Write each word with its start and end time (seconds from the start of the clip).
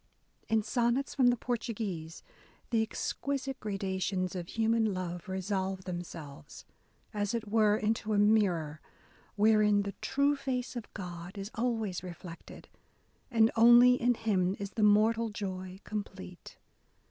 In 0.47 0.63
Sonnets 0.63 1.13
from 1.13 1.27
the 1.27 1.37
Portuguese 1.37 2.23
the 2.71 2.81
exquisite 2.81 3.59
gradations 3.59 4.33
of 4.35 4.47
human 4.47 4.95
love 4.95 5.29
resolve 5.29 5.83
themselves, 5.83 6.65
as 7.13 7.35
it 7.35 7.47
were, 7.47 7.77
into 7.77 8.13
a 8.13 8.17
mirror 8.17 8.81
wherein 9.35 9.81
*' 9.81 9.81
the 9.83 9.93
true 10.01 10.35
face 10.35 10.75
of 10.75 10.91
God" 10.95 11.37
is 11.37 11.51
always 11.53 12.01
reflected; 12.01 12.67
and 13.29 13.51
only 13.55 13.93
in 13.93 14.15
Him 14.15 14.55
is 14.57 14.71
the 14.71 14.81
mortal 14.81 15.29
joy 15.29 15.79
complete. 15.83 16.57